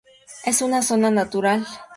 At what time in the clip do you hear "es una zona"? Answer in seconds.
0.45-1.11